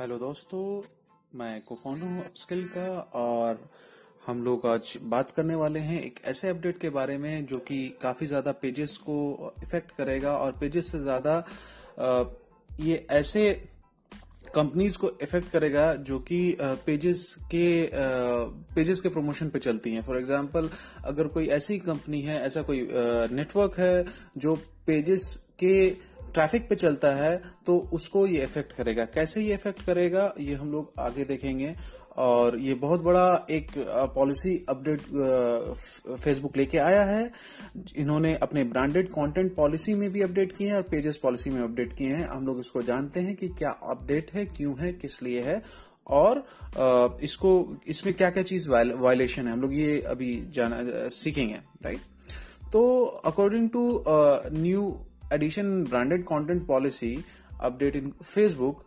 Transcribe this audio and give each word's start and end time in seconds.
Hello 0.00 0.16
दोस्तों, 0.18 0.60
मैं 1.38 1.60
co-founder 1.62 2.06
हूँ 2.06 2.24
अपस्किल 2.24 2.62
का 2.66 2.84
और 3.14 3.58
हम 4.26 4.42
लोग 4.44 4.66
आज 4.66 4.96
बात 5.04 5.30
करने 5.30 5.54
वाले 5.54 5.80
हैं 5.80 6.00
एक 6.02 6.20
ऐसे 6.24 6.48
अपडेट 6.48 6.78
के 6.80 6.90
बारे 6.90 7.16
में 7.18 7.46
जो 7.46 7.58
कि 7.58 7.78
काफ़ी 8.02 8.26
ज़्यादा 8.26 8.52
पेजेस 8.62 8.96
को 8.98 9.18
इफ़ेक्ट 9.62 9.90
करेगा 9.98 10.32
और 10.36 10.52
पेजेस 10.60 10.90
से 10.92 11.00
ज़्यादा 11.00 11.36
ये 12.80 13.06
ऐसे 13.10 13.50
कंपनीज़ 14.54 14.98
को 14.98 15.10
इफ़ेक्ट 15.22 15.50
करेगा 15.52 15.92
जो 15.94 16.18
कि 16.20 16.56
पेजेस 16.86 17.34
के 17.44 17.90
पेजेस 18.74 19.00
के 19.00 19.08
प्रमोशन 19.08 19.48
पे 19.48 19.58
चलती 19.58 19.94
हैं। 19.94 20.02
फॉर 20.02 20.18
एग्जांपल 20.18 20.70
अगर 21.04 21.28
कोई 21.28 21.48
ऐसी 21.50 21.78
कंपनी 21.80 22.20
है, 22.22 22.40
ऐसा 22.40 22.62
कोई 22.62 22.88
नेटवर्क 23.36 23.78
है 23.78 24.04
जो 24.38 24.56
पेजेस 24.86 25.34
के 25.62 26.09
ट्रैफ़िक 26.34 26.68
पे 26.68 26.74
चलता 26.76 27.14
है 27.16 27.36
तो 27.66 27.78
उसको 27.92 28.26
ये 28.26 28.42
इफ़ेक्ट 28.44 28.72
करेगा। 28.72 29.04
कैसे 29.06 29.40
ये 29.42 29.54
इफ़ेक्ट 29.54 29.82
करेगा, 29.82 30.32
ये 30.40 30.54
हम 30.54 30.72
लोग 30.72 30.92
आगे 31.00 31.24
देखेंगे। 31.24 31.74
और 32.18 32.58
ये 32.58 32.74
बहुत 32.74 33.00
बड़ा 33.02 33.46
एक 33.50 33.70
पॉलिसी 34.14 34.54
अपडेट 34.68 35.00
फेसबुक 36.16 36.56
लेके 36.56 36.78
आया 36.78 37.02
है। 37.06 37.30
इन्होंने 37.96 38.34
अपने 38.42 38.64
ब्रांडेड 38.66 39.08
कंटेंट 39.08 39.54
पॉलिसी 39.56 39.94
में 39.94 40.10
भी 40.12 40.22
अपडेट 40.22 40.56
किए 40.56 40.68
हैं 40.68 40.76
और 40.76 40.82
पेजेस 40.90 41.16
पॉलिसी 41.16 41.50
में 41.50 41.60
अपडेट 41.62 41.92
किए 41.92 42.08
हैं। 42.08 42.26
हम 42.26 42.46
लोग 42.46 42.60
इसको 42.60 42.82
जानते 42.82 43.20
हैं 43.20 43.34
कि 43.36 43.48
क्या 43.50 43.70
अपडेट 43.90 44.30
है, 44.34 44.44
क्यों 44.46 44.74
है, 44.80 44.92
किस 44.94 45.22
लिए 45.22 45.42
है। 45.42 45.62
और 46.08 46.44
इसको, 47.22 47.50
इसमें 47.88 48.14
क्या 48.14 48.30
क्या 48.30 48.42
चीज़ 48.42 48.68
वायलेशन 48.68 49.46
है, 49.46 49.52
हम 49.52 49.60
लोग 49.60 49.74
ये 49.74 50.00
अभी 50.08 50.34
जाना 50.54 51.08
सीखेंगे 51.10 51.60
राइट 51.84 52.00
तो 52.72 53.04
according 53.26 53.68
to 53.70 54.02
new 54.52 54.82
edition 55.32 55.82
branded 55.84 56.24
content 56.24 56.66
policy 56.66 57.16
update 57.60 57.96
in 57.96 58.10
Facebook 58.22 58.84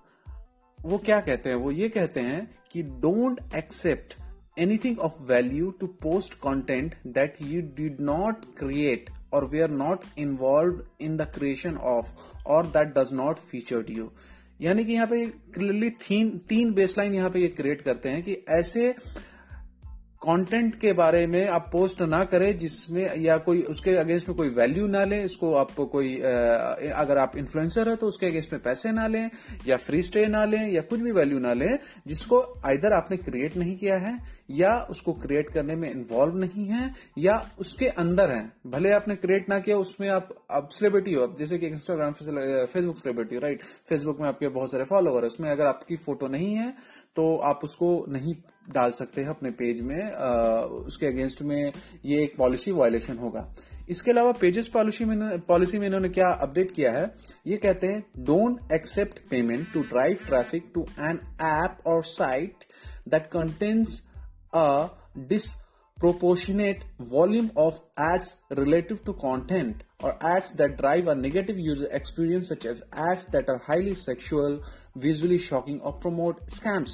वो 0.79 0.97
क्या 0.97 1.19
कहते 1.19 1.49
हैं? 1.49 1.55
वो 1.55 1.71
ये 1.71 1.89
कहते 1.89 2.19
हैं 2.19 2.47
कि 2.71 2.83
don't 2.83 3.39
accept 3.55 4.15
anything 4.59 4.99
of 4.99 5.21
value 5.23 5.71
to 5.71 5.87
post 6.01 6.33
content 6.39 6.95
that 7.07 7.37
you 7.41 7.61
did 7.77 8.01
not 8.01 8.45
create 8.57 9.09
और 9.33 9.45
we 9.49 9.59
are 9.59 9.69
not 9.69 10.03
involve 10.17 10.83
in 11.01 11.17
the 11.17 11.31
creation 11.35 11.77
of 11.87 12.13
or 12.47 12.65
that 12.67 12.93
does 12.97 13.13
not 13.13 13.39
featured 13.41 13.89
you 13.89 14.11
यानी 14.61 14.85
कि 14.85 14.93
यहाँ 14.93 15.07
पे 15.07 15.25
क्लियरली 15.53 15.89
तीन 16.07 16.37
तीन 16.49 16.73
बेसलाइन 16.73 17.13
यहाँ 17.13 17.29
पे 17.29 17.39
ये 17.39 17.47
क्रिएट 17.51 17.81
करते 17.81 18.09
हैं 18.09 18.23
कि 18.23 18.37
ऐसे 18.49 18.93
कंटेंट 20.23 20.75
के 20.75 20.91
बारे 20.93 21.25
में 21.27 21.47
आप 21.47 21.69
पोस्ट 21.71 22.01
ना 22.03 22.23
करें, 22.23 22.57
जिसमें 22.59 23.21
या 23.21 23.37
कोई, 23.37 23.61
उसके 23.63 23.95
अगेंस्ट 23.97 24.27
में 24.29 24.35
कोई 24.37 24.49
वैल्यू 24.49 24.87
ना 24.87 25.03
लें 25.05 25.23
इसको 25.23 25.53
आप 25.55 25.71
कोई 25.91 26.15
अगर 26.15 27.17
आप 27.17 27.37
इन्फ्लुएंसर 27.37 27.89
है 27.89 27.95
तो 27.95 28.07
उसके 28.07 28.25
अगेंस्ट 28.25 28.53
में 28.53 28.61
पैसे 28.61 28.91
ना 28.91 29.07
लें, 29.07 29.29
या 29.67 29.77
फ्री 29.77 30.01
स्टे 30.01 30.25
ना 30.27 30.43
लें, 30.45 30.71
या 30.71 30.81
कुछ 30.83 30.99
भी 30.99 31.11
वैल्यू 31.11 31.39
ना 31.39 31.53
लें, 31.53 31.77
जिसको 32.07 32.41
आइधर 32.65 32.93
आपने 32.93 33.17
क्रिएट 33.19 33.57
नहीं 33.57 33.75
किया 33.77 33.97
है 33.97 34.17
या 34.49 34.77
उसको 34.89 35.13
क्रिएट 35.13 35.49
करने 35.49 35.75
में 35.75 35.89
इन्वॉल्व 35.91 36.35
नहीं 36.35 36.65
है 36.67 36.93
या 37.17 37.49
उसके 37.59 37.87
अंदर 37.87 38.31
है। 38.31 38.51
भले 38.67 38.91
आपने 38.91 39.15
क्रिएट 39.15 39.49
ना 39.49 39.59
किया 39.59 39.77
उसमें 39.77 40.09
आप 40.09 40.29
आप 40.51 40.69
सेलिब्रिटी 40.69 41.13
हो। 41.13 41.23
आप 41.23 41.37
जैसे 41.39 41.57
कि 41.57 41.67
Instagram 41.67 42.13
Facebook 42.65 42.97
celebrity 42.97 43.39
right 43.39 43.61
Facebook 43.89 44.19
में 44.21 44.27
आपके 44.27 44.47
बहुत 44.47 44.71
सारे 44.71 44.83
फॉलोअर 44.83 45.23
है। 45.23 45.27
उसमें 45.27 45.49
अगर 45.51 45.65
आपकी 45.65 45.95
फ़ोटो 45.95 46.27
नहीं 46.27 46.53
है 46.55 46.73
तो 47.15 47.35
आप 47.37 47.59
उसको 47.63 48.05
नहीं 48.09 48.35
डाल 48.69 48.91
सकते 48.91 49.21
हैं 49.21 49.29
अपने 49.29 49.51
पेज 49.51 49.81
में। 49.81 50.01
अ, 50.01 50.27
उसके 50.87 51.05
अगेंस्ट 51.05 51.41
में 51.41 51.71
ये 52.05 52.21
एक 52.23 52.35
पॉलिसी 52.37 52.71
वायलेशन 52.71 53.17
होगा। 53.17 53.53
इसके 53.89 54.11
अलावा 54.11 54.31
पेजेस 54.31 54.67
पॉलिसी 54.67 55.05
में 55.05 55.39
पॉलिसी 55.39 55.79
में 55.79 55.87
इन्होंने 55.87 56.09
क्या 56.09 56.29
अपडेट 56.29 56.71
किया 56.71 56.91
है? 56.91 57.11
ये 57.47 57.57
कहते 57.57 57.87
हैं 57.87 58.03
don't 58.17 58.71
accept 58.73 59.19
payment 59.29 59.73
to 59.73 59.81
drive 59.81 60.17
traffic 60.27 60.71
to 60.75 60.85
an 60.99 61.19
app 61.41 61.77
or 61.85 62.03
site 62.03 62.53
that 63.07 63.25
contains 63.25 64.01
a 64.55 64.87
disproportionate 65.17 67.09
volume 67.13 67.49
of 67.49 67.71
ads 68.01 68.27
relative 68.53 68.97
to 69.03 69.13
content 69.25 69.73
or 70.03 70.11
ads 70.25 70.51
that 70.55 70.71
drive 70.81 71.07
a 71.07 71.15
negative 71.25 71.57
user 71.69 71.87
experience 71.99 72.51
such 72.53 72.65
as 72.65 72.81
ads 73.09 73.25
that 73.35 73.45
are 73.49 73.59
highly 73.71 73.95
sexual, 73.95 74.57
visually 75.03 75.39
shocking 75.39 75.79
or 75.79 75.93
promote 76.05 76.57
scams. 76.57 76.89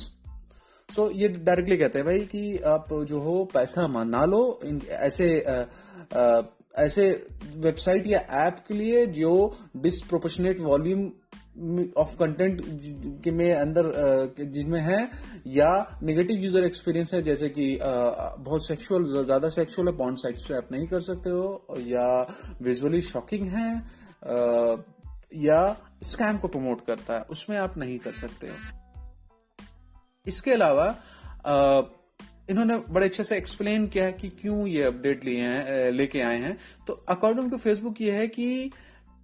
So 0.96 1.10
so, 1.10 1.16
ये 1.16 1.28
directly 1.28 1.78
कहते 1.78 2.00
हैं 2.00 2.06
भाई 2.06 2.20
कि 2.20 2.58
आप 2.58 2.88
जो 2.94 3.20
हो 3.20 3.46
पैसा 3.46 4.04
ना 4.04 4.26
लो 4.26 4.60
इन 4.64 4.82
ऐसे 4.90 5.42
अ, 5.42 5.66
अ, 6.14 6.42
ऐसे 6.76 7.28
वेबसाइट 7.56 8.08
या 8.08 8.20
ऐप 8.20 8.66
के 8.68 8.74
लिए 8.74 9.06
जो 9.06 9.58
डिसप्रोपोर्शनेट 9.78 10.60
वॉल्यूम 10.60 11.12
ऑफ़ 11.98 12.16
कंटेंट 12.16 12.62
के 13.24 13.32
में 13.32 13.54
अंदर 13.54 13.92
जिनमें 14.40 14.80
है, 14.82 15.10
या 15.48 16.00
नेगेटिव 16.04 16.38
यूज़र 16.38 16.64
एक्सपीरियंस 16.66 17.14
है, 17.14 17.22
जैसे 17.22 17.50
कि 17.50 17.80
बहुत 17.82 18.68
सेक्सुअल 18.68 19.06
ज़्यादा 19.16 19.50
सेक्सुअल 19.52 19.88
है 19.88 19.96
पॉन्ट 19.98 20.20
साइट्स 20.20 20.46
पे 20.48 20.54
आप 20.56 20.72
नहीं 20.72 20.88
कर 20.88 21.02
सकते 21.02 21.30
हो, 21.30 21.76
या 21.80 22.08
विजुअली 22.62 23.02
शॉकिंग 23.04 23.48
है 23.50 23.72
या 25.38 25.62
स्कैम 26.04 26.38
को 26.38 26.48
प्रमोट 26.48 26.86
करता 26.86 27.14
है, 27.14 27.22
उसमें 27.22 27.58
आप 27.58 27.78
नहीं 27.78 27.98
कर 28.00 28.12
सकते 28.14 28.48
हो। 28.48 28.54
इसके 30.26 30.52
अलावा 30.52 30.88
इन्होंने 32.50 32.76
बड़े 32.90 33.06
अच्छे 33.08 33.24
से 33.24 33.38
एक्सप्लेन 33.38 33.88
किया 33.88 34.04
है 34.06 34.12
कि 34.14 34.30
क्यों 34.32 34.66
ये 34.68 34.84
अपडेट 34.84 35.26
लिए 35.26 35.42
हैं 35.42 35.92
लेके 35.92 36.22
आए 36.22 36.38
हैं। 36.38 36.58
तो 36.88 36.94
अकॉर्डिंग 37.10 37.50
टू 37.52 37.58
फेसबुक 37.58 38.02
ये 38.02 38.12
है 38.12 38.28
कि 38.30 38.72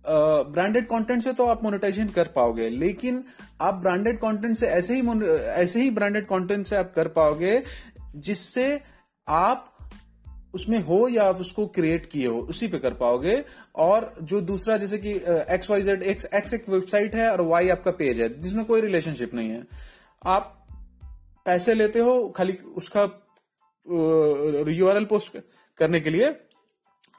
ब्रांडेड 0.08 0.86
कंटेंट 0.86 1.22
से 1.24 1.34
तो 1.34 1.46
आप 1.46 1.64
मोनेटाइजेशन 1.64 2.10
कर 2.10 2.28
पाओगे, 2.28 2.70
लेकिन 2.70 3.24
आप 3.62 3.74
ब्रांडेड 3.76 4.18
कंटेंट 4.18 4.56
से 4.56 4.68
ऐसे 4.68 4.96
ही 4.96 5.28
ऐसे 5.30 5.82
ही 5.82 5.90
ब्रांडेड 5.92 6.26
कंटेंट 6.26 6.66
से 6.66 6.76
आप 6.76 6.92
कर 6.96 7.08
पाओगे, 7.10 7.62
जिससे 8.18 8.82
आप 9.28 9.72
उसमें 10.54 10.80
हो 10.80 11.08
या 11.08 11.24
आप 11.24 11.40
उसको 11.42 11.66
क्रिएट 11.68 12.06
किए 12.06 12.28
हो, 12.28 12.40
उसी 12.40 12.68
पे 12.68 12.78
कर 12.80 12.94
पाओगे। 12.94 13.44
और 13.76 14.14
जो 14.22 14.40
दूसरा, 14.42 14.78
जैसे 14.78 14.98
कि 14.98 15.12
X 15.54 15.70
Y 15.70 15.82
Z 15.82 16.04
X 16.04 16.26
X 16.34 16.54
एक 16.54 16.70
वेबसाइट 16.70 17.16
है 17.16 17.30
और 17.30 17.42
वाई 17.42 17.70
आपका 17.70 17.92
पेज 17.94 18.22
है, 18.22 18.30
जिसमें 18.42 18.66
कोई 18.66 18.82
रिलेशनशिप 18.82 19.34
नहीं 19.34 19.50
है। 19.50 19.64
आप 20.26 20.68
पैसे 21.46 21.74
लेते 21.74 22.00
हो, 22.00 22.30
खाली 22.30 22.54
उसका 22.78 23.04
यूआरएल 24.72 25.06
पोस्ट 25.06 25.38
करने 25.78 26.00
के 26.00 26.10
लिए 26.10 26.30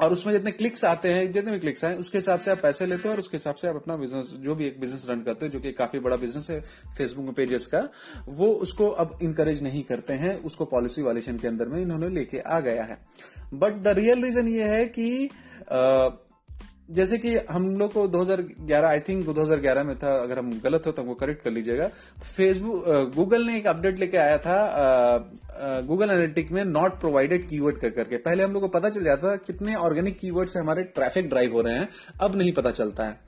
और 0.01 0.13
उसमें 0.13 0.33
जितने 0.33 0.51
क्लिक्स 0.51 0.85
आते 0.85 1.13
हैं 1.13 1.33
जितने 1.33 1.53
भी 1.53 1.59
क्लिक्स 1.59 1.85
आए 1.85 1.97
उसके 1.97 2.19
हिसाब 2.19 2.41
से 2.41 2.51
आप 2.51 2.59
पैसे 2.59 2.87
लेते 2.87 3.09
हो 3.09 3.15
और 3.15 3.21
उसके 3.21 3.37
हिसाब 3.37 3.55
से 3.55 3.69
आप 3.69 3.77
अपना 3.77 3.97
बिज़नेस 3.97 4.27
जो 4.41 4.55
भी 4.55 4.67
एक 4.67 4.81
बिज़नेस 4.81 5.07
रन 5.11 5.21
करते 5.21 5.47
हो 5.47 5.53
जो 5.53 5.61
कि 5.61 5.73
काफ़ी 5.73 5.99
बड़ा 5.99 6.17
बिज़नेस 6.17 6.51
है 6.51 6.61
फेसबुक 6.99 7.35
पेजेस 7.35 7.67
का 7.67 7.89
वो 8.29 8.47
उसको 8.47 8.89
अब 8.89 9.19
इंकरेज 9.23 9.63
नहीं 9.63 9.83
करते 9.83 10.13
हैं 10.13 10.35
उसको 10.43 10.65
पॉलिसी 10.65 11.03
वालेशन 11.03 11.39
के 11.39 11.49
अंदर 11.49 11.69
में 11.69 11.81
इन्होंने 11.83 12.09
लेके 12.09 12.39
आ 12.39 12.61
गया 12.61 12.85
है। 12.85 12.99
बट 13.55 13.83
द 13.83 13.89
रियल 13.89 14.23
रीजन 14.23 14.49
ये 14.49 14.65
है 14.65 14.85
कि 14.85 15.31
अ, 15.69 16.09
जैसे 16.91 17.19
कि 17.19 17.35
हम 17.51 17.65
लोग 17.77 17.93
को 17.93 18.07
2011 18.09 18.85
आई 18.85 19.01
थिंक 19.01 19.25
2011 19.27 19.85
में 19.85 19.97
था 19.99 20.13
अगर 20.23 20.39
हम 20.39 20.61
गलत 20.65 20.87
हो 20.87 20.93
तो 20.93 21.03
हमको 21.03 21.15
करेक्ट 21.15 21.43
कर 21.45 21.51
लीजिएगा। 21.51 21.89
फेसबुक 22.37 22.85
गूगल 23.15 23.47
ने 23.47 23.57
एक 23.57 23.67
अपडेट 23.67 23.99
लेके 23.99 24.17
आया 24.17 24.39
था 24.39 24.59
गूगल 25.87 26.11
एनालिटिक 26.11 26.51
में 26.53 26.65
नॉट 26.65 26.99
प्रोवाइडेड 27.01 27.49
कीवर्ड 27.49 27.79
कर 27.79 27.91
करके। 27.91 28.17
पहले 28.19 28.45
हम 28.45 28.53
लोग 28.53 28.63
को 28.63 28.69
पता 28.69 28.89
चल 28.89 29.05
जाता 29.05 29.31
था 29.31 29.37
कितने 29.47 29.75
ऑर्गेनिक 29.75 30.19
कीवर्ड 30.19 30.49
से 30.49 30.59
हमारे 30.59 30.83
ट्रैफ़िक 30.95 31.29
ड्राइव 31.29 31.53
हो 31.53 31.61
रहे 31.61 31.75
हैं। 31.75 31.89
अब 32.21 32.37
नहीं 32.37 32.53
पता 32.53 32.71
चलता 32.71 33.05
है। 33.05 33.19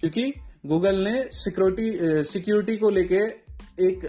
क्योंकि 0.00 0.32
गूगल 0.66 0.96
ने 1.04 1.22
सिक्योरिटी 1.34 2.24
सिक्योरिटी 2.24 2.76
को 2.76 2.90
लेके 2.90 3.22
एक 3.80 4.04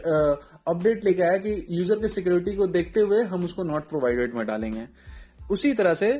अपडेट 0.68 1.06
लेके 1.06 1.24
आया 1.24 1.38
कि 1.38 1.52
यूज़र 1.70 2.00
के 2.00 2.08
सिक्योरिटी 2.08 2.56
को 2.56 2.68
देखते 2.68 3.00
हुए 3.00 3.24
हम 3.26 3.44
उसको 3.46 3.64
नॉट 3.64 3.90
प्रोवाइडेड 3.90 4.36
में 4.36 4.46
डालेंगे। 4.48 4.88
उसी 5.52 5.74
तरह 5.74 5.94
से 5.94 6.12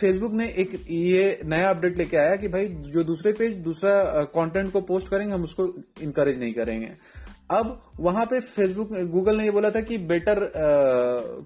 फेसबुक 0.00 0.32
ने 0.32 0.46
एक 0.58 0.72
ये 0.90 1.40
नया 1.44 1.68
अपडेट 1.70 1.96
लेके 1.98 2.16
आया 2.16 2.36
कि 2.36 2.48
भाई 2.48 2.66
जो 2.86 3.02
दूसरे 3.04 3.32
पेज 3.32 3.56
दूसरा 3.58 4.22
कंटेंट 4.34 4.70
को 4.72 4.80
पोस्ट 4.80 5.08
करेंगे, 5.08 5.32
हम 5.34 5.42
उसको 5.44 5.66
इनकरेज 6.02 6.38
नहीं 6.38 6.52
करेंगे। 6.54 6.90
अब 7.50 7.80
वहाँ 8.00 8.24
पे 8.26 8.40
फेसबुक 8.40 8.88
गूगल 9.12 9.36
ने 9.36 9.44
ये 9.44 9.50
बोला 9.50 9.70
था 9.70 9.80
कि 9.80 9.96
बेटर 10.10 10.38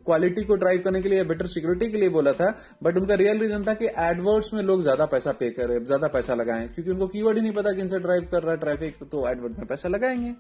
क्वालिटी 0.06 0.42
को 0.42 0.54
ड्राइव 0.54 0.80
करने 0.84 1.00
के 1.02 1.08
लिए 1.08 1.24
बेटर 1.24 1.46
सिक्योरिटी 1.46 1.90
के 1.90 1.98
लिए 1.98 2.08
बोला 2.08 2.32
था 2.32 2.50
बट 2.82 2.96
उनका 2.96 3.14
रियल 3.14 3.38
रीजन 3.38 3.64
था 3.64 3.74
कि 3.74 3.86
एडवर्ड्स 4.00 4.52
में 4.54 4.62
लोग 4.62 4.82
ज़्यादा 4.82 5.06
पैसा 5.06 5.32
पे 5.32 5.50
करें 5.50 5.84
ज़्यादा 5.84 6.08
पैसा 6.08 6.34
लगाएँ, 6.34 6.66
क्योंकि 6.68 6.90
उनको 6.90 7.06
कीवर्ड 7.06 7.36
ही 7.36 7.42
नहीं 7.42 7.52
पता 7.52 7.72
कि 7.72 7.80
इनसे 7.80 7.98
ड्राइव 7.98 8.26
कर 8.32 8.42
रहा 8.42 8.52
है 8.52 8.58
ट्रैफ़िक 8.58 9.02
तो 9.12 9.28
एडवर्ड 9.30 9.58
में 9.58 9.66
पैसा 9.66 9.88
लगाएँगे। 9.88 10.34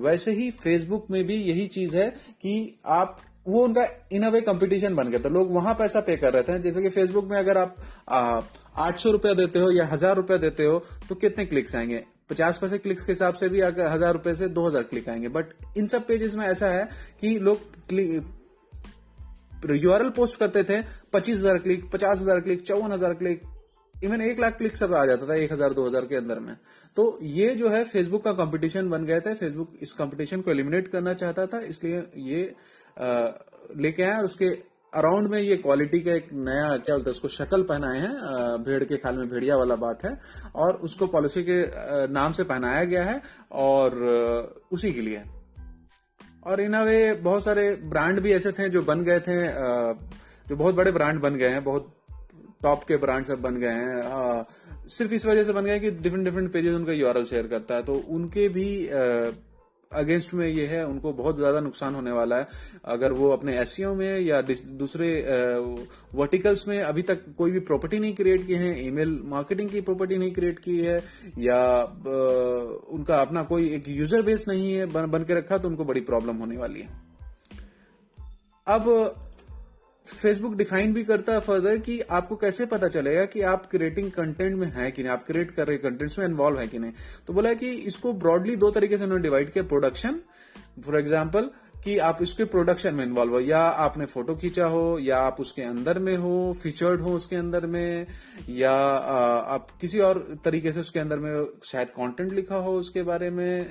वैसे 0.00 0.32
ही 0.32 0.50
फेसबुक 0.52 1.06
में 1.10 1.24
भी 1.26 1.34
यही 1.36 1.66
चीज़ 1.68 1.96
है 1.96 2.08
कि 2.10 2.80
आप, 2.86 3.16
वो 3.46 3.62
उनका 3.64 3.86
इन 4.12 4.22
अ 4.22 4.28
वे 4.30 4.40
कंपटीशन 4.42 4.94
बन 4.94 5.08
गया 5.10 5.20
था। 5.20 5.28
लोग 5.28 5.54
वहाँ 5.54 5.74
पैसा 5.74 6.00
पे 6.00 6.16
कर 6.16 6.32
रहे 6.32 6.42
थे, 6.42 6.58
जैसे 6.58 6.82
कि 6.82 6.88
फेसबुक 6.90 7.30
में 7.30 7.38
अगर 7.38 7.58
आप 7.58 7.76
आठ 8.78 8.98
सौ 8.98 9.10
रुपया 9.10 9.32
देते 9.34 9.58
हो 9.58 9.70
या 9.70 9.86
हज़ार 9.86 10.14
रुपया 10.16 10.36
देते 10.38 10.64
हो 10.64 10.78
तो 11.08 11.14
कितने 11.16 11.44
क्लिक्स 11.46 11.76
आएँगे? 11.76 12.02
पचास 12.30 12.58
पैसे 12.58 12.78
क्लिक्स 12.78 13.02
के 13.02 13.12
हिसाब 13.12 13.34
से 13.34 13.48
भी 13.48 13.60
अगर 13.62 13.86
हज़ार 13.86 14.12
रुपए 14.12 14.34
से 14.34 14.48
दो 14.50 14.66
हज़ार 14.68 14.82
क्लिक 14.84 15.08
आएँगे। 15.08 15.28
बट 15.30 15.52
इन 15.78 15.86
सब 15.86 16.06
पेजेस 16.06 16.34
में 16.34 16.46
ऐसा 16.46 16.70
है 16.70 16.88
कि 17.20 17.38
लोग 17.40 17.58
यूआरएल 19.74 20.10
पोस्ट 20.16 20.38
करते 20.38 20.62
थे, 20.64 20.80
पच्चीस 21.12 21.36
हज़ार 21.36 21.58
क्लिक 21.58 21.90
पचास 21.92 22.20
हज़ार 22.20 22.40
क्लिक 22.40 22.62
चौवन 22.62 22.92
हज़ार 22.92 23.14
क्लिक 23.14 23.42
इवन 23.94 24.20
एक 24.22 24.40
लाख 24.40 24.56
क्लिक 24.56 24.76
सब 24.76 24.94
आ 24.94 25.04
जाता 25.06 25.26
था, 25.28 25.34
एक 25.34 25.52
हज़ार, 25.52 25.72
दो 25.72 25.86
हज़ार 25.86 26.06
के 26.06 26.16
अंदर 26.16 26.38
में। 26.38 26.56
तो 26.96 27.18
ये 27.22 27.54
जो 27.54 27.68
है 27.70 27.84
फेसबुक 27.84 28.24
का 28.24 28.32
कंपटीशन 28.34 28.88
बन 28.90 29.04
गया 29.04 29.20
था। 29.20 29.34
फेसबुक 29.34 29.68
इस 29.82 29.92
कंपटीशन 29.92 30.40
को 30.40 30.50
एलिमिनेट 30.50 30.88
करना 30.88 31.14
चाहता 31.14 31.46
था, 31.46 31.60
इसलिए 31.60 32.02
ये 32.24 32.42
लेके 33.76 34.02
आया 34.02 34.18
और 34.18 34.24
उसके 34.24 34.46
अराउंड 34.92 35.28
में 35.30 35.38
ये 35.40 35.56
क्वालिटी 35.56 35.98
का 36.00 36.14
एक 36.14 36.28
नया, 36.32 36.76
क्या 36.76 36.94
बोलते 36.94 37.10
हैं, 37.10 37.14
उसको 37.14 37.28
शक्ल 37.28 37.62
पहनाए 37.62 37.98
हैं 37.98 38.62
भेड़ 38.64 38.82
के 38.84 38.96
खाल 38.96 39.16
में 39.16 39.28
भेड़िया 39.28 39.56
वाला 39.56 39.76
बात 39.76 40.04
है, 40.04 40.18
और 40.54 40.74
उसको 40.84 41.06
पॉलिसी 41.06 41.42
के 41.42 41.58
नाम 42.12 42.32
से 42.32 42.44
पहनाया 42.44 42.84
गया 42.84 43.02
है, 43.04 43.20
और 43.52 43.96
उसी 44.72 44.92
के 44.92 45.00
लिए। 45.00 45.22
और 46.46 46.60
इन 46.60 46.76
वे 46.78 47.14
बहुत 47.22 47.44
सारे 47.44 47.70
ब्रांड 47.84 48.20
भी 48.20 48.32
ऐसे 48.32 48.52
थे 48.52 48.68
जो 48.68 48.82
बन 48.84 49.02
गए 49.04 49.20
थे 49.20 49.36
जो 50.46 50.56
बहुत 50.56 50.74
बड़े 50.74 50.92
ब्रांड 50.92 51.20
बन 51.20 51.34
गए 51.34 51.48
हैं, 51.48 51.62
बहुत 51.64 51.92
टॉप 52.62 52.84
के 52.84 52.96
ब्रांड 52.96 53.24
सब 53.24 53.40
बन 53.42 53.56
गए 53.56 53.72
हैं 53.72 54.88
सिर्फ़ 54.88 55.12
इस 55.14 55.26
वजह 55.26 55.44
से 55.44 55.52
बन 55.52 55.64
गए 55.64 55.78
कि 55.80 55.90
डिफरेंट 55.92 56.24
डिफरेंट 56.24 56.52
पेजेस 56.52 56.74
उनका 56.74 56.92
यूआरएल 56.92 57.24
शेयर 57.24 57.46
करता 57.46 57.74
है 57.74 57.82
तो 57.82 57.94
उनके 58.10 58.48
भी 58.48 58.68
अगेंस्ट 59.92 60.32
में 60.34 60.46
ये 60.46 60.66
है 60.66 60.84
उनको 60.86 61.12
बहुत 61.12 61.36
ज़्यादा 61.36 61.60
नुकसान 61.60 61.94
होने 61.94 62.12
वाला 62.12 62.36
है। 62.36 62.46
अगर 62.84 63.12
वो 63.12 63.30
अपने 63.30 63.56
एस 63.58 63.76
में 63.80 64.20
या 64.20 64.40
दूसरे 64.42 65.08
वर्टिकल्स 66.14 66.66
में 66.68 66.80
अभी 66.80 67.02
तक 67.02 67.24
कोई 67.38 67.50
भी 67.50 67.60
प्रॉपर्टी 67.62 67.98
नहीं 67.98 68.14
क्रिएट 68.14 68.46
की 68.46 68.54
है 68.54 68.86
ईमेल 68.86 69.20
मार्केटिंग 69.26 69.70
की 69.70 69.80
प्रॉपर्टी 69.82 70.16
नहीं 70.16 70.32
क्रिएट 70.32 70.58
की 70.58 70.78
है 70.78 70.96
या 71.38 71.60
उनका 72.90 73.20
अपना 73.20 73.42
कोई 73.44 73.68
एक 73.74 73.88
यूज़र 73.88 74.22
बेस 74.22 74.44
नहीं 74.48 74.72
है 74.72 74.86
बन, 74.86 75.06
बन 75.06 75.24
के 75.24 75.34
रखा 75.34 75.58
तो 75.58 75.68
उनको 75.68 75.84
बड़ी 75.84 76.00
प्रॉब्लम 76.02 76.36
होने 76.36 76.56
वाली 76.56 76.80
है। 76.80 77.04
अब 78.66 78.84
फेसबुक 80.06 80.54
डिफाइन 80.56 80.92
भी 80.94 81.02
करता 81.04 81.32
है 81.32 81.40
फर्दर 81.40 81.78
कि 81.78 81.98
आपको 82.10 82.36
कैसे 82.36 82.66
पता 82.66 82.88
चलेगा 82.88 83.24
कि 83.24 83.42
आप 83.44 83.66
क्रिएटिंग 83.70 84.10
कंटेंट 84.10 84.56
में 84.56 84.66
है 84.68 84.90
कि 84.90 85.02
नहीं? 85.02 85.12
आप 85.12 85.24
क्रिएट 85.26 85.50
कर 85.50 85.66
रहे 85.66 85.76
कंटेंट्स 85.78 86.18
में 86.18 86.26
इन्वॉल्व 86.26 86.58
है 86.60 86.66
कि 86.68 86.78
नहीं? 86.78 86.92
तो 87.26 87.32
बोला 87.32 87.52
कि 87.54 87.70
इसको 87.86 88.12
ब्रॉडली 88.14 88.56
दो 88.56 88.70
तरीके 88.70 88.96
से 88.96 89.04
उन्होंने 89.04 89.22
डिवाइड 89.22 89.52
किया 89.52 89.64
प्रोडक्शन 89.66 90.20
फॉर 90.86 90.98
एग्ज़ाम्पल 90.98 91.50
कि 91.84 91.96
आप 92.00 92.18
उसके 92.22 92.44
प्रोडक्शन 92.44 92.94
में 92.94 93.04
इन्वॉल्व 93.04 93.32
हो। 93.32 93.40
या 93.40 93.58
आपने 93.58 94.06
फ़ोटो 94.06 94.34
खींचा 94.36 94.66
हो, 94.66 94.98
या 95.00 95.18
आप 95.18 95.36
उसके 95.40 95.62
अंदर 95.62 95.98
में 95.98 96.16
हो 96.16 96.52
फीचर्ड 96.62 97.00
हो 97.00 97.12
उसके 97.16 97.36
अंदर 97.36 97.66
में, 97.66 98.06
या 98.48 98.72
आप 98.72 99.66
किसी 99.80 99.98
और 100.00 100.18
तरीके 100.44 100.72
से 100.72 100.80
उसके 100.80 101.00
अंदर 101.00 101.18
में 101.18 101.46
शायद 101.64 101.88
कंटेंट 101.90 102.32
लिखा 102.32 102.56
हो 102.56 102.72
उसके 102.78 103.02
बारे 103.02 103.30
में 103.30 103.70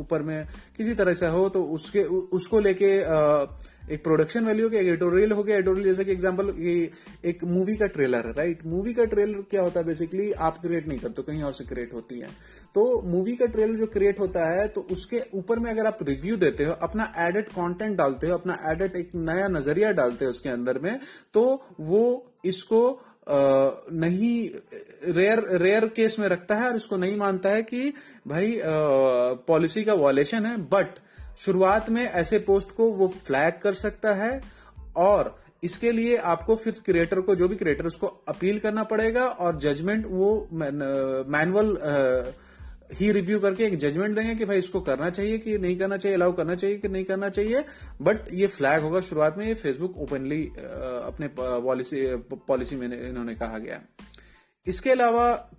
ऊपर 0.00 0.22
में, 0.22 0.46
किसी 0.76 0.94
तरह 0.94 1.14
से 1.14 1.28
हो 1.28 1.48
तो 1.48 1.62
उसके, 1.64 2.02
उसको 2.02 2.60
लेके 2.60 2.98
एक 3.90 4.02
प्रोडक्शन 4.02 4.44
वैल्यू 4.44 4.64
हो 4.64 4.70
गया 4.70 4.80
एडिटोरियल 4.80 5.32
हो 5.32 5.42
गया 5.42 5.56
एडिटोरियल 5.56 5.86
जैसे 5.86 6.04
कि 6.04 6.12
एग्जांपल 6.12 6.48
एक 7.24 7.44
मूवी 7.46 7.76
का 7.76 7.86
ट्रेलर 7.88 8.26
है 8.26 8.32
राइट 8.34 8.64
मूवी 8.66 8.92
का 8.94 9.04
ट्रेलर 9.04 9.42
क्या 9.50 9.62
होता 9.62 9.80
है? 9.80 9.86
बेसिकली 9.86 10.30
आप 10.40 10.58
क्रिएट 10.60 10.88
नहीं 10.88 10.98
करते, 10.98 11.22
कहीं 11.22 11.42
और 11.42 11.52
से 11.52 11.64
क्रिएट 11.64 11.92
होती 11.94 12.20
है। 12.20 12.28
तो 12.74 12.84
मूवी 13.06 13.36
का 13.36 13.46
ट्रेलर 13.46 13.76
जो 13.78 13.86
क्रिएट 13.88 14.20
होता 14.20 14.46
है 14.50 14.66
तो 14.68 14.86
उसके 14.90 15.20
ऊपर 15.34 15.58
में 15.58 15.70
अगर 15.70 15.86
आप 15.86 15.98
रिव्यू 16.08 16.36
देते 16.36 16.64
हो, 16.64 16.72
अपना 16.82 17.12
एडेड 17.18 17.48
कंटेंट 17.50 17.96
डालते 17.98 18.26
हो, 18.26 18.34
अपना 18.34 18.58
एडेड 18.72 18.96
एक 18.96 19.14
नया 19.16 19.48
नज़रिया 19.50 19.92
डालते 19.92 20.24
हो 20.24 20.30
उसके 20.30 20.48
अंदर 20.48 20.78
में 20.78 20.98
तो 21.34 21.44
वो 21.80 22.02
इसको 22.44 22.82
नहीं 23.28 24.34
रेयर 25.14 25.42
रेयर 25.62 25.86
केस 25.96 26.18
में 26.18 26.26
रखता 26.28 26.54
है 26.56 26.68
और 26.68 26.76
इसको 26.76 26.96
नहीं 26.96 27.16
मानता 27.16 27.48
है 27.48 27.62
कि, 27.62 27.92
भाई 28.28 28.58
पॉलिसी 29.48 29.84
का 29.84 29.94
वॉलेशन 29.96 30.46
है 30.46 30.56
बट 30.68 30.98
शुरुआत 31.44 31.88
में 31.90 32.02
ऐसे 32.04 32.38
पोस्ट 32.38 32.70
को 32.76 32.90
वो 32.92 33.08
फ्लैग 33.26 33.60
कर 33.62 33.72
सकता 33.74 34.14
है 34.14 34.40
और 34.96 35.38
इसके 35.64 35.90
लिए 35.92 36.16
आपको 36.16 36.56
फिर 36.56 36.74
क्रिएटर 36.84 37.20
को, 37.20 37.34
जो 37.34 37.48
भी 37.48 37.56
क्रिएटर 37.56 37.86
उसको 37.86 38.06
अपील 38.28 38.58
करना 38.58 38.84
पड़ेगा 38.84 39.24
और 39.26 39.58
जजमेंट 39.58 40.06
वो 40.06 40.48
मैनुअल 40.52 41.76
ही 42.92 43.10
रिव्यू 43.12 43.38
करके 43.40 43.64
एक 43.64 43.76
जजमेंट 43.78 44.14
देंगे 44.16 44.34
कि 44.34 44.44
भाई 44.44 44.58
इसको 44.58 44.80
करना 44.80 45.10
चाहिए 45.10 45.38
कि 45.38 45.56
नहीं 45.58 45.76
करना 45.78 45.96
चाहिए 45.96 46.16
अलाउ 46.16 46.32
करना 46.32 46.54
चाहिए 46.54 46.76
कि 46.78 46.88
नहीं 46.88 47.04
करना 47.04 47.28
चाहिए। 47.28 47.64
बट 48.02 48.32
ये 48.32 48.46
फ्लैग 48.46 48.82
होगा 48.82 49.00
शुरुआत 49.00 49.38
में, 49.38 49.46
ये 49.46 49.54
फेसबुक 49.54 49.96
ओपनली 49.98 50.42
अपने 50.44 51.28
पॉलिसी 51.38 52.06
पॉलिसी 52.48 52.76
में 52.76 53.08
इन्होंने 53.08 53.34
कहा 53.34 53.58
गया। 53.58 53.80
इसके 54.66 54.90
अलावा 54.90 55.50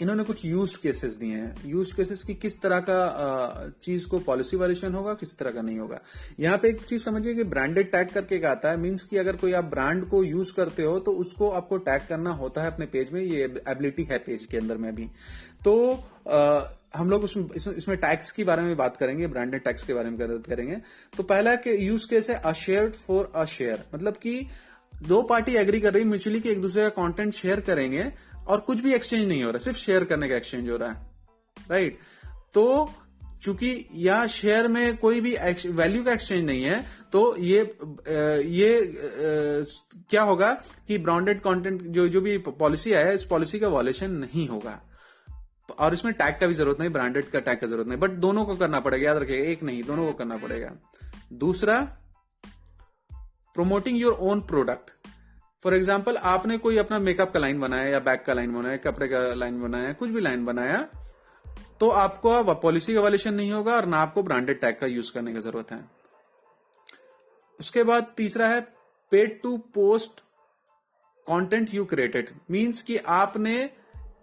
इन्होंने 0.00 0.24
कुछ 0.24 0.44
यूज़ 0.44 0.76
केसेस 0.82 1.12
दिए 1.12 1.34
हैं। 1.34 1.54
यूज़ 1.66 1.94
केसेस 1.96 2.22
की 2.22 2.34
किस 2.34 2.60
तरह 2.62 2.80
का 2.80 3.72
चीज़ 3.82 4.06
को 4.08 4.18
पॉलिसी 4.20 4.56
वायलेशन 4.56 4.94
होगा 4.94 5.14
किस 5.14 5.36
तरह 5.38 5.50
का 5.50 5.62
नहीं 5.62 5.78
होगा। 5.78 6.00
यहाँ 6.40 6.58
पे 6.58 6.68
एक 6.68 6.82
चीज़ 6.82 7.02
समझिए 7.02 7.34
कि 7.34 7.44
ब्रांडेड 7.44 7.90
टैग 7.92 8.08
करके 8.08 8.44
आता 8.46 8.70
है। 8.70 8.76
मीन्स 8.76 9.02
कि 9.02 9.16
अगर 9.16 9.36
कोई 9.36 9.52
आप 9.52 9.64
ब्रांड 9.66 10.04
को 10.08 10.22
यूज़ 10.24 10.52
करते 10.56 10.82
हो 10.82 10.98
तो 10.98 11.12
उसको 11.20 11.50
आपको 11.52 11.76
टैग 11.80 12.06
करना 12.08 12.30
होता 12.34 12.62
है 12.62 12.72
अपने 12.72 12.86
पेज 12.86 13.12
में। 13.12 13.20
ये 13.22 13.44
एबिलिटी 13.68 14.08
है 14.10 14.18
पेज 14.18 14.46
के 14.50 14.56
अंदर 14.56 14.76
में 14.76 14.94
भी। 14.94 15.08
तो 15.64 15.74
आ, 16.28 16.60
हम 16.96 17.10
लोग 17.10 17.24
उसमें 17.24 17.74
इसमें 17.76 17.96
टैक्स 17.98 18.30
के 18.32 18.44
बारे 18.44 18.62
में 18.62 18.76
बात 18.76 18.96
करेंगे 18.96 19.26
ब्रांडेड 19.26 19.62
टैक्स 19.62 19.84
के 19.84 19.94
बारे 19.94 20.10
में 20.10 20.18
करेंगे। 20.42 20.76
तो 21.16 21.22
पहला 21.24 21.54
के 21.56 21.76
यूज़ 21.84 22.06
केस 22.10 22.30
है 22.30 22.36
अशेयर 22.44 22.90
फॉर 23.06 23.32
अ 23.36 23.44
शेयर 23.46 23.84
मतलब 23.94 24.16
कि 24.16 24.40
दो 24.92 25.20
पार्टी 25.22 25.56
एग्री 25.56 25.80
कर 25.80 25.92
रही 25.94 26.04
म्यूचुअली 26.04 26.40
कि 26.40 26.50
एक 26.50 26.60
दूसरे 26.60 26.82
का 26.82 26.88
कंटेंट 26.96 27.34
शेयर 27.34 27.60
करेंगे। 27.60 28.04
और 28.48 28.60
कुछ 28.60 28.80
भी 28.80 28.94
एक्सचेंज 28.94 29.26
नहीं 29.28 29.42
हो 29.42 29.50
रहा, 29.50 29.58
सिर्फ़ 29.58 29.78
शेयर 29.78 30.04
करने 30.04 30.28
का 30.28 30.36
एक्सचेंज 30.36 30.70
हो 30.70 30.76
रहा 30.76 30.90
है 30.90 31.06
राइट 31.70 31.98
तो 32.54 32.92
चूँकि 33.42 33.70
या 33.94 34.26
शेयर 34.26 34.68
में 34.68 34.96
कोई 34.96 35.20
भी 35.20 35.34
वैल्यू 35.70 36.02
का 36.04 36.12
एक्सचेंज 36.12 36.44
नहीं 36.44 36.62
है 36.62 36.84
तो 37.12 37.20
ये 37.38 37.58
ये 38.50 38.70
क्या 40.10 40.22
होगा 40.22 40.52
कि 40.88 40.98
ब्रांडेड 40.98 41.40
कंटेंट 41.40 41.82
जो 41.82 42.08
जो 42.08 42.20
भी 42.20 42.36
पॉलिसी 42.40 42.92
आया 42.92 43.10
इस 43.12 43.22
पॉलिसी 43.24 43.58
का 43.58 43.68
वॉलेशन 43.68 44.10
नहीं 44.12 44.46
होगा। 44.48 44.80
और 45.78 45.92
इसमें 45.92 46.12
टैग 46.14 46.38
का 46.40 46.46
भी 46.46 46.54
ज़रूरत 46.54 46.80
नहीं 46.80 46.90
ब्रांडेड 46.90 47.30
का 47.30 47.38
टैग 47.40 47.58
का 47.58 47.66
ज़रूरत 47.66 47.86
नहीं 47.88 47.98
बट 47.98 48.10
दोनों 48.20 48.44
को 48.44 48.56
करना 48.56 48.80
पड़ेगा, 48.80 49.04
याद 49.04 49.16
रखिएगा, 49.16 49.50
एक 49.50 49.62
नहीं, 49.62 49.82
दोनों 49.84 50.06
को 50.06 50.12
करना 50.14 50.36
पड़ेगा। 50.36 50.70
दूसरा 51.34 51.80
promoting 53.56 54.00
your 54.00 54.12
own 54.22 54.40
product 54.42 54.90
for 55.62 55.74
example 55.74 56.16
आपने 56.26 56.56
कोई 56.58 56.76
अपना 56.78 56.98
मेकअप 57.00 57.32
का 57.32 57.40
लाइन 57.40 57.60
बनाया 57.60 57.88
या 57.88 57.98
बैग 58.00 58.20
का 58.26 58.32
लाइन 58.34 58.52
बनाया, 58.54 58.76
कपड़े 58.78 59.08
का 59.08 59.20
लाइन 59.34 59.60
बनाया, 59.62 59.92
कुछ 59.92 60.10
भी 60.10 60.20
लाइन 60.20 60.44
बनाया 60.44 60.86
तो 61.80 61.88
आपको 61.92 62.54
पॉलिसी 62.54 62.94
का 62.94 63.00
वॉल्यूशन 63.00 63.34
नहीं 63.34 63.50
होगा 63.52 63.74
और 63.76 63.86
ना 63.86 63.98
आपको 63.98 64.22
ब्रांडेड 64.22 64.60
टैग 64.60 64.78
का 64.78 64.86
यूज़ 64.86 65.12
करने 65.12 65.32
की 65.32 65.40
ज़रूरत 65.40 65.72
है। 65.72 65.84
उसके 67.60 67.82
बाद 67.84 68.12
तीसरा 68.16 68.46
है 68.48 68.60
paid 69.12 69.40
to 69.42 69.56
post 69.74 70.20
content 71.26 71.74
you 71.74 71.84
created 71.84 72.30
means 72.50 72.82
कि 72.82 72.96
आपने 73.14 73.58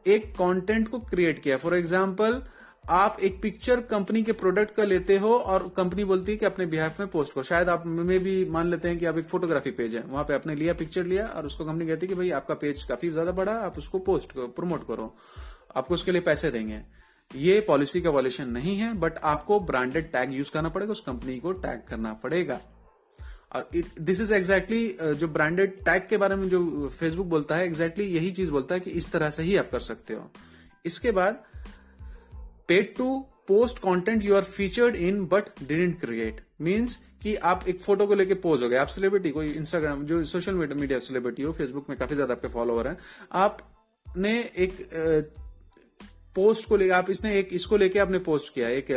एक 0.07 0.31
कंटेंट 0.33 0.87
को 0.89 0.99
क्रिएट 1.01 1.39
किया। 1.39 1.57
फॉर 1.57 1.75
एग्ज़ाम्पल 1.75 2.41
आप 2.83 3.17
एक 3.23 3.41
पिक्चर 3.41 3.81
कंपनी 3.81 4.21
के 4.23 4.31
प्रोडक्ट 4.31 4.73
का 4.75 4.83
लेते 4.83 5.17
हो 5.17 5.33
और 5.33 5.67
कंपनी 5.77 6.03
बोलती 6.03 6.31
है 6.31 6.37
कि 6.37 6.45
अपने 6.45 6.65
बिहार 6.65 6.95
में 6.99 7.07
पोस्ट 7.09 7.33
करो। 7.33 7.43
शायद 7.43 7.69
आप 7.69 7.83
में 7.87 8.19
भी 8.23 8.33
मान 8.45 8.69
लेते 8.71 8.87
हैं 8.87 8.97
कि 8.99 9.05
आप 9.05 9.17
एक 9.17 9.27
फोटोग्राफी 9.27 9.71
पेज 9.71 9.95
है। 9.95 10.01
वहाँ 10.03 10.23
पे 10.23 10.33
आपने 10.33 10.55
लिया 10.55 10.73
पिक्चर 10.73 11.05
लिया 11.05 11.25
और 11.27 11.45
उसको 11.45 11.65
कंपनी 11.65 11.87
कहती 11.87 12.05
है 12.05 12.07
कि 12.07 12.15
भाई 12.15 12.31
आपका 12.31 12.53
पेज 12.55 12.83
काफ़ी 12.83 13.09
ज़्यादा 13.09 13.31
बड़ा, 13.31 13.53
आप 13.53 13.77
उसको 13.77 13.99
पोस्ट 13.99 14.31
करो 14.31 14.47
प्रमोट 14.49 14.87
करो। 14.87 15.13
आपको 15.75 15.93
उसके 15.93 16.11
लिए 16.11 16.21
पैसे 16.21 16.51
देंगे। 16.51 16.81
ये 17.31 17.59
पॉलिसी 17.67 18.01
का 18.01 18.09
वॉल्यूशन 18.09 18.49
नहीं 18.49 18.75
है 18.77 18.93
बट 18.99 19.17
आपको 19.25 19.59
ब्रांडेड 19.61 20.11
टैग 20.11 20.33
यूज़ 20.33 20.51
करना 20.51 20.69
पड़ेगा, 20.69 20.91
उस 20.91 21.01
कंपनी 21.01 21.37
को 21.39 21.51
टैग 21.53 21.81
करना 21.89 22.13
पड़ेगा। 22.13 22.59
और 23.55 23.69
दिस 23.99 24.21
इज़ 24.21 24.33
एग्जैक्टली 24.33 25.15
जो 25.15 25.27
ब्रांडेड 25.29 25.79
टैग 25.85 26.07
के 26.09 26.17
बारे 26.17 26.35
में 26.35 26.47
जो 26.49 26.89
फेसबुक 26.99 27.27
बोलता 27.27 27.55
है 27.55 27.65
एग्जैक्टली 27.65 28.03
exactly 28.03 28.21
यही 28.21 28.31
चीज़ 28.33 28.51
बोलता 28.51 28.75
है 28.75 28.81
कि 28.81 28.91
इस 28.91 29.11
तरह 29.11 29.29
से 29.29 29.43
ही 29.43 29.57
आप 29.57 29.69
कर 29.71 29.79
सकते 29.81 30.13
हो। 30.13 30.29
इसके 30.85 31.11
बाद 31.13 31.43
paid 32.69 32.95
to 32.97 33.19
post 33.47 33.79
content 33.79 34.23
you 34.23 34.35
are 34.35 34.43
featured 34.43 34.95
in 34.95 35.25
but 35.27 35.49
didn't 35.61 35.99
create 36.01 36.41
means 36.61 36.95
कि 37.23 37.35
आप 37.47 37.67
एक 37.67 37.81
फ़ोटो 37.81 38.05
को 38.07 38.15
लेके 38.15 38.33
पोज 38.35 38.63
हो 38.63 38.69
गए। 38.69 38.77
आप 38.77 38.87
सेलिब्रिटी 38.89 39.29
कोई 39.31 39.51
इंस्टाग्राम 39.51 40.05
जो 40.05 40.23
सोशल 40.25 40.53
मीडिया 40.55 40.99
सेलिब्रिटी 41.01 41.43
हो 41.43 41.51
फेसबुक 41.53 41.89
में 41.89 41.97
काफ़ी 41.99 42.15
ज़्यादा 42.15 42.33
आपके 42.33 42.47
फॉलोअर 42.49 42.87
हैं। 42.87 42.97
आपने 43.33 44.39
एक 44.57 44.77
पोस्ट 46.35 46.67
को 46.69 46.77
लेकर 46.77 46.93
आप 46.93 47.09
इसने 47.09 47.37
एक, 47.39 47.49
इसको 47.53 47.77
लेके 47.77 47.99
आपने 47.99 48.19
पोस्ट 48.19 48.53
किया 48.53 48.67
है। 48.67 48.77
एक 48.77 48.87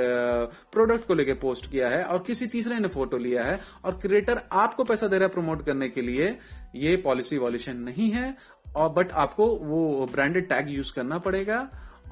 प्रोडक्ट 0.72 1.06
को 1.06 1.14
लेके 1.14 1.34
पोस्ट 1.36 1.70
किया 1.70 1.88
है 1.88 2.02
और 2.04 2.22
किसी 2.26 2.46
तीसरे 2.46 2.78
ने 2.78 2.88
फ़ोटो 2.88 3.18
लिया 3.18 3.44
है 3.44 3.58
और 3.84 3.98
क्रिएटर 4.02 4.40
आपको 4.54 4.84
पैसा 4.84 5.06
दे 5.06 5.18
रहा 5.18 5.28
है 5.28 5.32
प्रमोट 5.34 5.64
करने 5.64 5.88
के 5.88 6.02
लिए। 6.02 6.36
ये 6.76 6.96
पॉलिसी 7.04 7.38
वॉल्यूशन 7.38 7.76
नहीं 7.78 8.10
है। 8.10 8.36
और 8.76 8.88
बट 8.92 9.12
आपको 9.14 9.46
वो 9.48 10.06
ब्रांडेड 10.12 10.48
टैग 10.48 10.70
यूज़ 10.70 10.92
करना 10.94 11.18
पड़ेगा। 11.18 11.58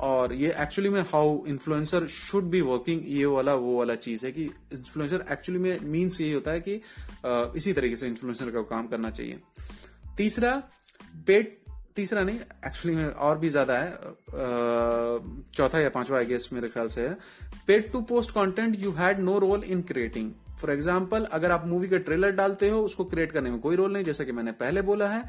और 0.00 0.32
ये 0.32 0.54
एक्चुअली 0.60 0.88
में 0.90 1.00
how 1.02 1.44
influencer 1.46 2.06
should 2.08 2.44
be 2.50 2.60
working 2.60 3.02
ये 3.06 3.24
वाला, 3.26 3.54
वो 3.54 3.78
वाला 3.78 3.94
चीज़ 3.96 4.24
है 4.26 4.32
कि 4.32 4.44
इन्फ्लुएंसर 4.72 5.24
एक्चुअली 5.32 5.60
में 5.60 5.78
मीन्स 5.82 6.20
यही 6.20 6.32
होता 6.32 6.50
है 6.50 6.60
कि 6.60 6.80
इसी 7.58 7.72
तरीके 7.72 7.96
से 7.96 8.06
इन्फ्लुएंसर 8.06 8.50
का 8.50 8.62
काम 8.70 8.86
करना 8.86 9.10
चाहिए। 9.10 9.38
तीसरा 10.16 10.56
पेड 11.26 11.52
तीसरा 11.96 12.22
नहीं 12.24 12.38
एक्चुअली 12.66 12.96
में 12.96 13.06
और 13.06 13.38
भी 13.38 13.48
ज़्यादा 13.48 13.78
है 13.78 13.90
चौथा 15.54 15.80
या 15.80 15.88
पांचवा 15.88 16.18
आई 16.18 16.24
गेस 16.26 16.48
मेरे 16.52 16.68
ख्याल 16.68 16.88
से 16.88 17.08
है। 17.08 17.16
Paid 17.66 17.90
to 17.92 18.00
post 18.02 18.30
content 18.30 18.78
you 18.80 18.90
had 18.92 19.18
no 19.20 19.38
role 19.38 19.64
in 19.64 19.82
creating 19.82 20.32
for 20.64 20.72
example 20.72 21.24
अगर 21.32 21.50
आप 21.50 21.66
मूवी 21.66 21.88
का 21.88 21.98
ट्रेलर 22.00 22.30
डालते 22.32 22.68
हो 22.70 22.80
उसको 22.82 23.04
क्रिएट 23.04 23.32
करने 23.32 23.50
में 23.50 23.58
कोई 23.60 23.76
रोल 23.76 23.92
नहीं 23.92 24.04
जैसा 24.04 24.24
कि 24.24 24.32
मैंने 24.32 24.52
पहले 24.58 24.82
बोला 24.82 25.08
है 25.08 25.22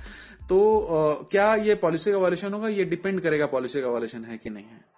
तो 0.50 0.60
आ, 0.80 1.14
क्या 1.32 1.54
ये 1.56 1.76
पॉलिसी 1.78 2.12
का 2.12 2.18
वायलेशन 2.18 2.54
होगा? 2.54 2.68
ये 2.70 2.86
डिपेंड 2.86 3.22
करेगा 3.22 3.46
पॉलिसी 3.48 3.82
का 3.82 3.90
वायलेशन 3.90 4.26
है 4.26 4.38
कि 4.38 4.50
नहीं 4.50 4.66
है। 4.66 4.95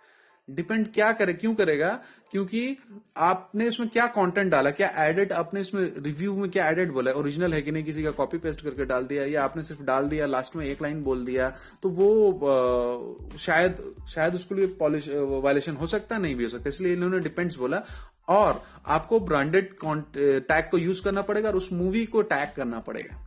डिपेंड 0.50 0.88
क्या 0.94 1.12
करे 1.12 1.34
क्यों 1.34 1.54
करेगा? 1.56 1.90
क्योंकि 2.32 2.78
आपने 3.18 3.68
इसमें 3.68 3.90
क्या 3.90 4.06
कंटेंट 4.08 4.52
डाला 4.52 4.70
क्या 4.72 4.88
एडेड 5.00 5.32
आपने 5.34 5.62
इसमें 5.62 5.82
रिव्यू 5.98 6.36
में 6.36 6.50
क्या 6.52 6.68
एडेड 6.70 6.92
बोला 6.92 7.12
ओरिजिनल 7.12 7.54
है 7.54 7.62
कि 7.62 7.72
नहीं? 7.72 7.84
किसी 7.84 8.04
का 8.04 8.12
कॉपी 8.12 8.38
पेस्ट 8.38 8.62
करके 8.62 8.86
डाल 8.86 9.06
दिया 9.06 9.26
या 9.26 9.44
आपने 9.44 9.64
सिर्फ़ 9.64 9.84
डाल 9.84 10.10
दिया 10.10 10.26
लास्ट 10.26 10.56
में 10.56 10.66
एक 10.66 10.82
लाइन 10.82 11.04
बोल 11.04 11.26
दिया 11.26 11.50
तो 11.84 11.90
वो 11.90 12.32
आ, 12.32 13.38
शायद 13.38 13.78
शायद 14.10 14.36
उसके 14.36 14.56
लिए 14.56 14.68
पॉलिश 14.80 15.10
वायलेशन 15.44 15.76
हो 15.76 15.88
सकता 15.88 16.18
नहीं 16.18 16.36
भी 16.36 16.44
हो 16.44 16.50
सकता। 16.50 16.70
इसलिए 16.70 16.94
इन्होंने 16.94 17.20
डिपेंड्स 17.20 17.56
बोला। 17.56 17.82
और 18.28 18.62
आपको 18.88 19.20
ब्रांडेड 19.20 19.74
टैग 20.16 20.70
को 20.72 20.78
यूज़ 20.78 21.04
करना 21.04 21.22
पड़ेगा 21.22 21.50
और 21.50 21.56
उस 21.56 21.72
मूवी 21.74 22.06
को 22.06 22.22
टैग 22.24 22.50
करना 22.56 22.80
पड़ेगा। 22.80 23.24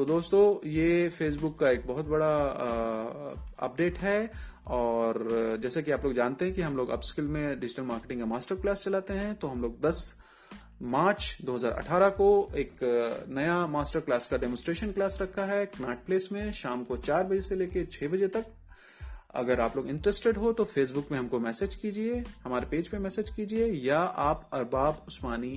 तो 0.00 0.04
दोस्तों, 0.04 0.68
ये 0.68 1.08
फेसबुक 1.08 1.58
का 1.58 1.70
एक 1.70 1.86
बहुत 1.86 2.06
बड़ा 2.08 2.36
अपडेट 3.58 3.98
है 3.98 4.30
और 4.66 5.58
जैसे 5.62 5.82
कि 5.82 5.90
आप 5.90 6.04
लोग 6.04 6.14
जानते 6.14 6.44
हैं 6.44 6.54
कि 6.54 6.62
हम 6.62 6.76
लोग 6.76 6.90
अपस्किल 6.90 7.24
में 7.24 7.60
डिजिटल 7.60 7.82
मार्केटिंग 7.82 8.20
का 8.20 8.26
मास्टर 8.26 8.54
क्लास 8.54 8.84
चलाते 8.84 9.14
हैं 9.14 9.34
तो 9.34 9.48
हम 9.48 9.62
लोग 9.62 9.80
10 9.80 10.00
मार्च 10.94 11.36
2018 11.44 12.10
को 12.12 12.30
एक 12.56 12.78
नया 13.28 13.66
मास्टर 13.66 14.00
क्लास 14.00 14.26
का 14.26 14.36
डेमोस्ट्रेशन 14.36 14.92
क्लास 14.92 15.18
रखा 15.22 15.44
है 15.44 15.64
कनाट 15.68 16.04
प्लेस 16.06 16.28
में 16.32 16.50
शाम 16.52 16.84
को 16.84 16.96
चार 16.98 17.24
बजे 17.24 17.40
से 17.40 17.56
लेकर 17.56 17.84
छह 17.92 18.08
बजे 18.08 18.28
तक। 18.28 18.46
अगर 19.34 19.60
आप 19.60 19.76
लोग 19.76 19.88
इंटरेस्टेड 19.88 20.36
हो 20.36 20.52
तो 20.52 20.64
फेसबुक 20.66 21.12
में 21.12 21.18
हमको 21.18 21.38
मैसेज 21.40 21.74
कीजिए, 21.74 22.24
हमारे 22.44 22.66
पेज 22.70 22.88
पे 22.88 22.98
मैसेज 23.00 23.30
कीजिए, 23.30 23.66
या 23.66 24.00
आप 24.00 24.48
Arbab 24.52 25.04
Usmani 25.08 25.54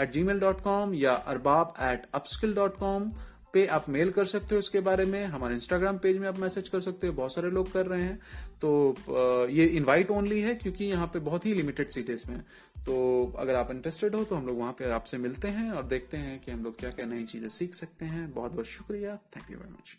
at 0.00 0.12
Gmail 0.22 0.40
dot 0.40 0.60
com 0.62 0.94
या 0.94 1.12
Arbab 1.12 1.74
at 1.82 2.06
Upskill 2.14 2.54
dot 2.54 2.76
com 2.78 3.10
पे 3.52 3.66
आप 3.66 3.88
मेल 3.88 4.10
कर 4.10 4.24
सकते 4.24 4.54
हो 4.54 4.58
इसके 4.58 4.80
बारे 4.80 5.04
में। 5.04 5.24
हमारे 5.26 5.54
इंस्टाग्राम 5.54 5.98
पेज 5.98 6.18
में 6.18 6.26
आप 6.28 6.38
मैसेज 6.38 6.68
कर 6.68 6.80
सकते 6.80 7.06
हो। 7.06 7.12
बहुत 7.12 7.34
सारे 7.34 7.50
लोग 7.50 7.72
कर 7.72 7.86
रहे 7.86 8.02
हैं। 8.02 8.18
तो 8.60 9.48
ये 9.50 9.66
इनवाइट 9.66 10.10
ओनली 10.10 10.40
है 10.40 10.54
क्योंकि 10.54 10.84
यहाँ 10.84 11.06
पे 11.06 11.18
बहुत 11.20 11.46
ही 11.46 11.54
लिमिटेड 11.54 11.88
सीट 11.90 12.08
है 12.08 12.14
इसमें 12.14 12.40
तो 12.86 12.96
अगर 13.38 13.54
आप 13.54 13.70
इंटरेस्टेड 13.70 14.14
हो 14.14 14.24
तो 14.24 14.34
हम 14.34 14.46
लोग 14.46 14.58
वहाँ 14.58 14.72
पे 14.72 14.90
आपसे 14.92 15.18
मिलते 15.18 15.48
हैं 15.50 15.70
और 15.70 15.82
देखते 15.84 16.16
हैं 16.16 16.38
कि 16.40 16.50
हम 16.50 16.64
लोग 16.64 16.78
क्या 16.78 16.90
क्या 16.90 17.06
नई 17.06 17.24
चीज़ें 17.24 17.48
सीख 17.50 17.74
सकते 17.74 18.04
हैं। 18.06 18.32
बहुत 18.34 18.52
बहुत 18.52 18.66
शुक्रिया। 18.68 19.16
Thank 19.36 19.50
you 19.50 19.58
very 19.58 19.72
much 19.72 19.96